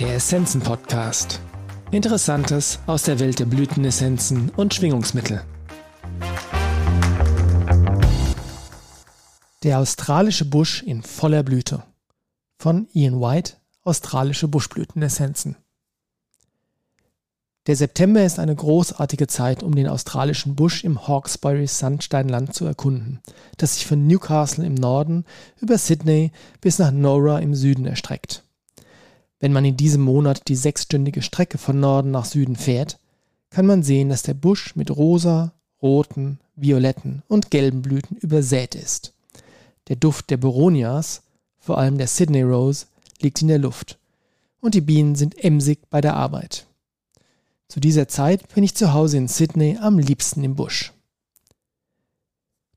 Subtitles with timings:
[0.00, 1.40] Der Essenzen-Podcast.
[1.90, 5.42] Interessantes aus der Welt der Blütenessenzen und Schwingungsmittel.
[9.64, 11.82] Der australische Busch in voller Blüte.
[12.60, 15.56] Von Ian White, Australische Buschblütenessenzen.
[17.66, 23.20] Der September ist eine großartige Zeit, um den australischen Busch im Hawkesbury Sandsteinland zu erkunden,
[23.56, 25.24] das sich von Newcastle im Norden
[25.60, 26.30] über Sydney
[26.60, 28.44] bis nach Nowra im Süden erstreckt.
[29.40, 32.98] Wenn man in diesem Monat die sechsstündige Strecke von Norden nach Süden fährt,
[33.50, 39.14] kann man sehen, dass der Busch mit rosa, roten, violetten und gelben Blüten übersät ist.
[39.88, 41.22] Der Duft der Boronias,
[41.58, 42.86] vor allem der Sydney Rose,
[43.20, 43.98] liegt in der Luft
[44.60, 46.66] und die Bienen sind emsig bei der Arbeit.
[47.68, 50.92] Zu dieser Zeit bin ich zu Hause in Sydney am liebsten im Busch.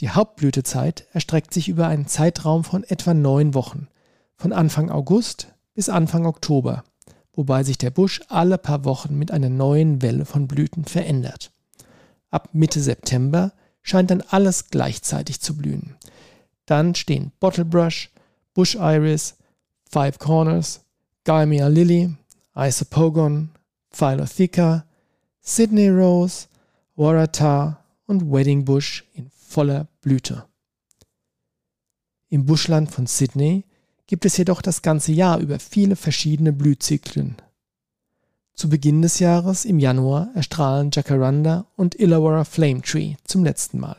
[0.00, 3.88] Die Hauptblütezeit erstreckt sich über einen Zeitraum von etwa neun Wochen,
[4.36, 6.84] von Anfang August bis Anfang Oktober,
[7.32, 11.52] wobei sich der Busch alle paar Wochen mit einer neuen Welle von Blüten verändert.
[12.30, 15.96] Ab Mitte September scheint dann alles gleichzeitig zu blühen.
[16.66, 18.10] Dann stehen Bottlebrush,
[18.54, 19.36] Bush Iris,
[19.90, 20.80] Five Corners,
[21.24, 22.16] Gaimia Lily,
[22.56, 23.50] Isopogon,
[23.90, 24.86] Philotheca,
[25.40, 26.48] Sydney Rose,
[26.96, 30.44] Waratah und Wedding Bush in voller Blüte.
[32.28, 33.64] Im Buschland von Sydney
[34.06, 37.36] gibt es jedoch das ganze Jahr über viele verschiedene Blühzyklen.
[38.54, 43.96] Zu Beginn des Jahres, im Januar, erstrahlen Jacaranda und Illawarra Flame Tree zum letzten Mal.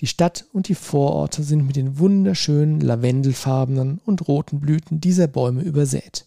[0.00, 5.62] Die Stadt und die Vororte sind mit den wunderschönen lavendelfarbenen und roten Blüten dieser Bäume
[5.62, 6.26] übersät.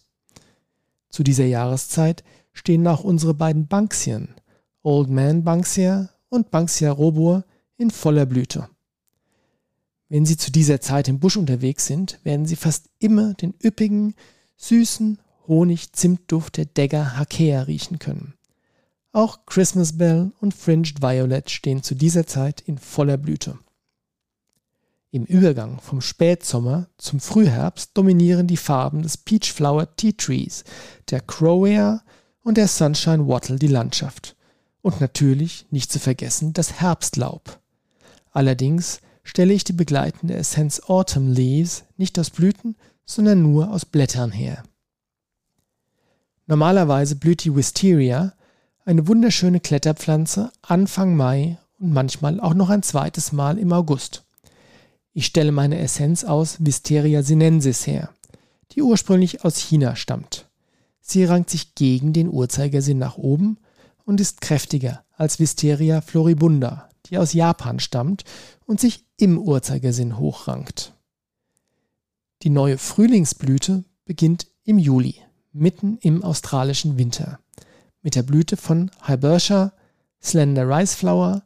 [1.10, 4.34] Zu dieser Jahreszeit stehen auch unsere beiden Banksien,
[4.82, 7.44] Old Man Banksia und Banksia robur,
[7.76, 8.68] in voller Blüte.
[10.08, 14.14] Wenn Sie zu dieser Zeit im Busch unterwegs sind, werden Sie fast immer den üppigen,
[14.56, 15.18] süßen
[15.48, 18.34] Honig-Zimtduft der Dagger Hakea riechen können.
[19.12, 23.58] Auch Christmas Bell und Fringed Violet stehen zu dieser Zeit in voller Blüte.
[25.10, 30.64] Im Übergang vom Spätsommer zum Frühherbst dominieren die Farben des Peach Flower Tea Trees,
[31.10, 32.02] der Crowea
[32.42, 34.36] und der Sunshine Wattle die Landschaft.
[34.82, 37.58] Und natürlich nicht zu vergessen das Herbstlaub.
[38.32, 44.30] Allerdings stelle ich die begleitende Essenz Autumn Leaves nicht aus Blüten, sondern nur aus Blättern
[44.30, 44.62] her.
[46.46, 48.34] Normalerweise blüht die Wisteria,
[48.84, 54.24] eine wunderschöne Kletterpflanze, Anfang Mai und manchmal auch noch ein zweites Mal im August.
[55.12, 58.10] Ich stelle meine Essenz aus Wisteria sinensis her,
[58.72, 60.48] die ursprünglich aus China stammt.
[61.00, 63.58] Sie rankt sich gegen den Uhrzeigersinn nach oben
[64.04, 68.24] und ist kräftiger als Wisteria floribunda, die aus Japan stammt
[68.66, 70.94] und sich im Uhrzeigersinn hochrankt.
[72.42, 75.16] Die neue Frühlingsblüte beginnt im Juli,
[75.52, 77.40] mitten im australischen Winter,
[78.02, 79.72] mit der Blüte von Hybertia,
[80.22, 81.42] Slender Riceflower,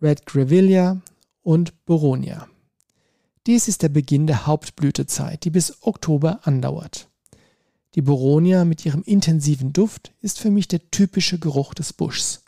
[0.00, 1.00] Red Grevillea
[1.42, 2.48] und Boronia.
[3.46, 7.08] Dies ist der Beginn der Hauptblütezeit, die bis Oktober andauert.
[7.94, 12.44] Die Boronia mit ihrem intensiven Duft ist für mich der typische Geruch des Buschs.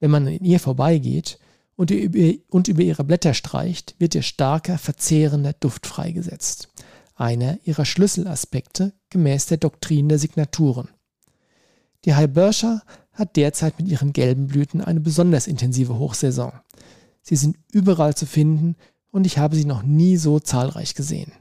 [0.00, 1.38] Wenn man in ihr vorbeigeht,
[1.90, 6.68] und über, ihre Blätter streicht, wird ihr starker, verzehrender Duft freigesetzt.
[7.16, 10.88] Einer ihrer Schlüsselaspekte gemäß der Doktrin der Signaturen.
[12.04, 12.82] Die Hybertia
[13.12, 16.52] hat derzeit mit ihren gelben Blüten eine besonders intensive Hochsaison.
[17.20, 18.76] Sie sind überall zu finden
[19.10, 21.32] und ich habe sie noch nie so zahlreich gesehen.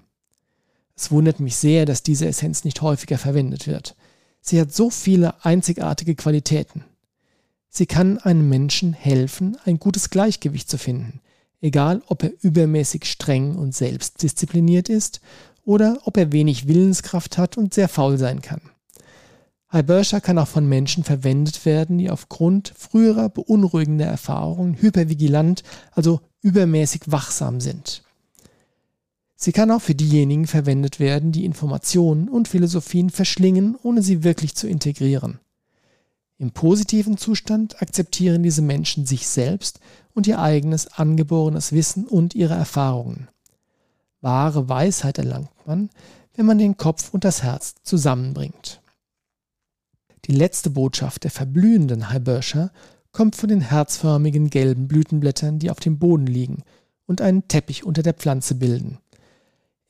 [0.96, 3.96] Es wundert mich sehr, dass diese Essenz nicht häufiger verwendet wird.
[4.42, 6.84] Sie hat so viele einzigartige Qualitäten.
[7.74, 11.22] Sie kann einem Menschen helfen, ein gutes Gleichgewicht zu finden,
[11.62, 15.22] egal ob er übermäßig streng und selbstdiszipliniert ist
[15.64, 18.60] oder ob er wenig Willenskraft hat und sehr faul sein kann.
[19.70, 27.04] Hybersha kann auch von Menschen verwendet werden, die aufgrund früherer beunruhigender Erfahrungen hypervigilant, also übermäßig
[27.06, 28.04] wachsam sind.
[29.38, 34.56] Sie kann auch für diejenigen verwendet werden, die Informationen und Philosophien verschlingen, ohne sie wirklich
[34.56, 35.40] zu integrieren.
[36.42, 39.80] Im positiven Zustand akzeptieren diese Menschen sich selbst
[40.16, 43.28] und ihr eigenes angeborenes Wissen und ihre Erfahrungen.
[44.22, 45.92] Wahre Weisheit erlangt man,
[46.34, 48.82] wenn man den Kopf und das Herz zusammenbringt.
[50.26, 52.72] Die letzte Botschaft der verblühenden Hybertia
[53.12, 56.64] kommt von den herzförmigen gelben Blütenblättern, die auf dem Boden liegen
[57.06, 58.98] und einen Teppich unter der Pflanze bilden.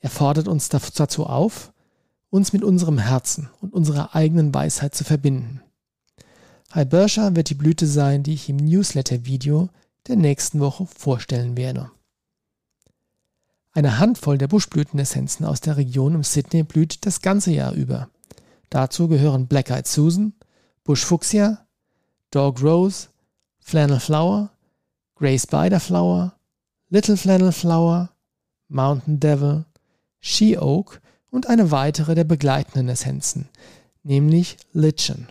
[0.00, 1.72] Er fordert uns dazu auf,
[2.28, 5.62] uns mit unserem Herzen und unserer eigenen Weisheit zu verbinden.
[6.74, 9.68] Hybertia wird die Blüte sein, die ich im Newsletter-Video
[10.08, 11.90] der nächsten Woche vorstellen werde.
[13.72, 18.08] Eine Handvoll der Buschblütenessenzen aus der Region um Sydney blüht das ganze Jahr über.
[18.70, 20.32] Dazu gehören Black Eyed Susan,
[20.82, 21.66] Bush Fuchsia,
[22.30, 23.08] Dog Rose,
[23.60, 24.50] Flannel Flower,
[25.14, 26.34] Grey Spider Flower,
[26.88, 28.10] Little Flannel Flower,
[28.68, 29.66] Mountain Devil,
[30.20, 33.48] She Oak und eine weitere der begleitenden Essenzen,
[34.02, 35.28] nämlich Lichen.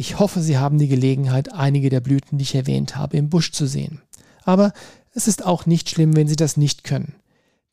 [0.00, 3.52] Ich hoffe, Sie haben die Gelegenheit, einige der Blüten, die ich erwähnt habe, im Busch
[3.52, 4.00] zu sehen.
[4.44, 4.72] Aber
[5.12, 7.16] es ist auch nicht schlimm, wenn Sie das nicht können,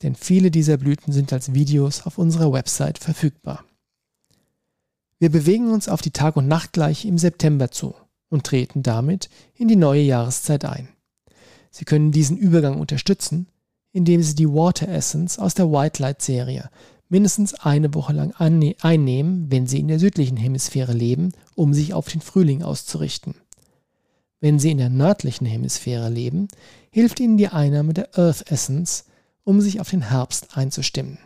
[0.02, 3.64] denn viele dieser Blüten sind als Videos auf unserer Website verfügbar.
[5.18, 7.94] Wir bewegen uns auf die Tag- und Nachtgleiche im September zu
[8.28, 10.90] und treten damit in die neue Jahreszeit ein.
[11.70, 13.48] Sie können diesen Übergang unterstützen,
[13.92, 16.68] indem Sie die Water Essence aus der White Light Serie
[17.08, 22.08] mindestens eine Woche lang einnehmen, wenn sie in der südlichen Hemisphäre leben, um sich auf
[22.08, 23.34] den Frühling auszurichten.
[24.40, 26.48] Wenn sie in der nördlichen Hemisphäre leben,
[26.90, 29.04] hilft ihnen die Einnahme der Earth Essence,
[29.44, 31.18] um sich auf den Herbst einzustimmen.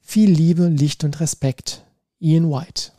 [0.00, 1.84] Viel Liebe, Licht und Respekt,
[2.18, 2.92] Ian White.